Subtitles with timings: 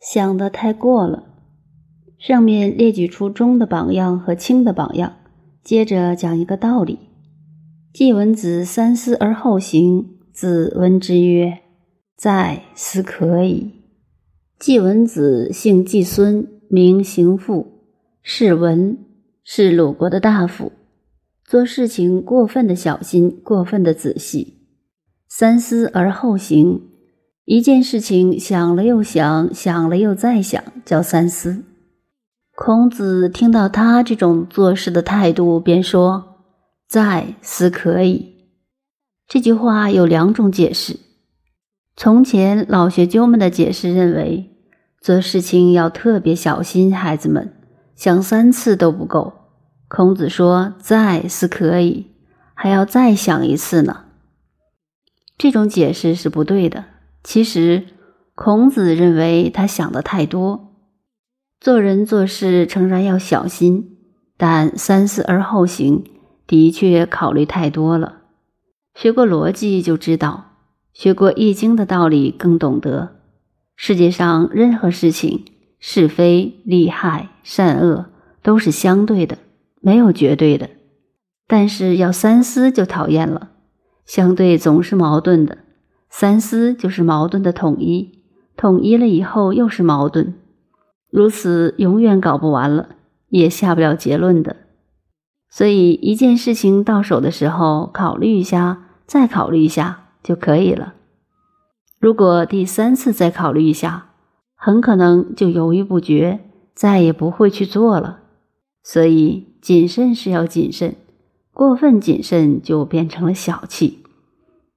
[0.00, 1.24] 想的太过了。
[2.18, 5.16] 上面列举出中的榜样和轻的榜样，
[5.62, 6.98] 接着讲一个道理：
[7.94, 11.60] 季文子三思而后行，子闻之曰
[12.16, 13.72] ：“在思可矣。”
[14.60, 17.86] 季文子姓季孙，名行父，
[18.22, 18.98] 是文，
[19.42, 20.72] 是鲁国的大夫。
[21.42, 24.58] 做事情过分的小心，过分的仔细，
[25.26, 26.89] 三思而后行。
[27.50, 31.64] 一件事情想了又想，想了又再想，叫三思。
[32.54, 36.36] 孔子听到他这种做事的态度，便说
[36.86, 38.36] ：“再思可以。”
[39.26, 41.00] 这句话有两种解释。
[41.96, 44.48] 从前老学究们的解释认为，
[45.00, 47.52] 做事情要特别小心，孩子们
[47.96, 49.32] 想三次都不够。
[49.88, 52.06] 孔子说：“再思可以，
[52.54, 54.04] 还要再想一次呢。”
[55.36, 56.84] 这种解释是不对的。
[57.22, 57.84] 其实，
[58.34, 60.74] 孔子认为他想的太多。
[61.60, 63.98] 做人做事诚然要小心，
[64.38, 66.04] 但三思而后行，
[66.46, 68.22] 的确考虑太多了。
[68.94, 70.52] 学过逻辑就知道，
[70.94, 73.16] 学过《易经》的道理更懂得。
[73.76, 75.44] 世界上任何事情，
[75.78, 78.06] 是非、利害、善恶，
[78.42, 79.38] 都是相对的。
[79.82, 80.68] 没有绝对的，
[81.46, 83.50] 但是要三思就讨厌了。
[84.04, 85.58] 相对总是矛盾的，
[86.10, 88.18] 三思就是矛盾的统一，
[88.56, 90.34] 统一了以后又是矛盾，
[91.08, 92.90] 如此永远搞不完了，
[93.28, 94.56] 也下不了结论的。
[95.48, 100.94] 所以一件事情到手的时候，考虑一下，再考虑一下就可以了。
[101.98, 104.10] 如果第三次再考虑一下，
[104.54, 106.40] 很可能就犹豫不决，
[106.74, 108.18] 再也不会去做了。
[108.82, 109.46] 所以。
[109.60, 110.96] 谨慎是要谨慎，
[111.52, 113.99] 过分谨慎就变成了小气。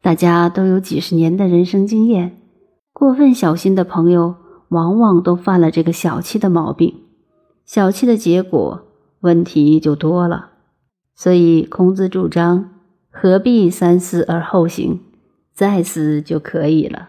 [0.00, 2.40] 大家都有几十年的人生经验，
[2.92, 4.36] 过分小心的朋友
[4.68, 6.94] 往往都犯了这个小气的毛病。
[7.64, 8.82] 小气的结果，
[9.20, 10.50] 问题就多了。
[11.14, 12.70] 所以孔子主张：
[13.10, 15.00] 何必三思而后行？
[15.52, 17.08] 再思就可以了。